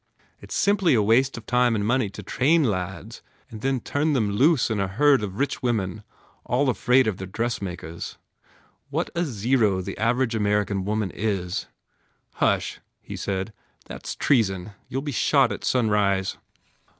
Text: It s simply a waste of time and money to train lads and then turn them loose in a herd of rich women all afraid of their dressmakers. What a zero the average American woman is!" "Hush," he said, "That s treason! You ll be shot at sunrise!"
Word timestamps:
It 0.39 0.49
s 0.49 0.55
simply 0.55 0.95
a 0.95 1.01
waste 1.03 1.37
of 1.37 1.45
time 1.45 1.75
and 1.75 1.85
money 1.85 2.09
to 2.09 2.23
train 2.23 2.63
lads 2.63 3.21
and 3.51 3.61
then 3.61 3.79
turn 3.79 4.13
them 4.13 4.31
loose 4.31 4.71
in 4.71 4.79
a 4.79 4.87
herd 4.87 5.21
of 5.21 5.37
rich 5.37 5.61
women 5.61 6.03
all 6.43 6.69
afraid 6.71 7.05
of 7.05 7.17
their 7.17 7.27
dressmakers. 7.27 8.17
What 8.89 9.11
a 9.13 9.23
zero 9.23 9.79
the 9.79 9.99
average 9.99 10.33
American 10.33 10.85
woman 10.85 11.11
is!" 11.13 11.67
"Hush," 12.37 12.79
he 12.99 13.15
said, 13.15 13.53
"That 13.85 14.07
s 14.07 14.15
treason! 14.15 14.71
You 14.87 14.97
ll 15.01 15.03
be 15.03 15.11
shot 15.11 15.51
at 15.51 15.63
sunrise!" 15.63 16.35